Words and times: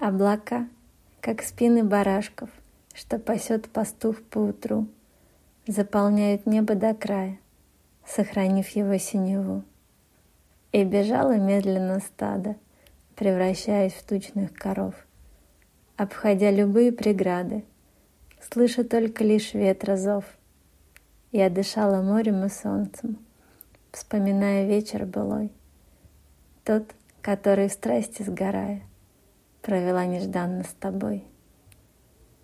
Облака, 0.00 0.66
как 1.20 1.42
спины 1.42 1.84
барашков, 1.84 2.48
что 2.94 3.18
пасет 3.18 3.68
пастух 3.68 4.22
по 4.22 4.38
утру, 4.38 4.86
заполняют 5.66 6.46
небо 6.46 6.74
до 6.74 6.94
края, 6.94 7.38
сохранив 8.06 8.66
его 8.70 8.96
синеву. 8.96 9.62
И 10.72 10.84
бежало 10.84 11.36
медленно 11.36 12.00
стадо, 12.00 12.56
превращаясь 13.14 13.92
в 13.92 14.02
тучных 14.04 14.54
коров, 14.54 14.94
обходя 15.98 16.50
любые 16.50 16.92
преграды, 16.92 17.62
слыша 18.40 18.84
только 18.84 19.22
лишь 19.22 19.52
ветра 19.52 19.96
зов. 19.96 20.24
Я 21.30 21.50
дышала 21.50 22.00
морем 22.00 22.42
и 22.46 22.48
солнцем, 22.48 23.18
вспоминая 23.92 24.66
вечер 24.66 25.04
былой, 25.04 25.52
тот, 26.64 26.84
который 27.20 27.68
в 27.68 27.72
страсти 27.72 28.22
сгорая, 28.22 28.80
провела 29.70 30.04
нежданно 30.04 30.64
с 30.64 30.74
тобой. 30.80 31.22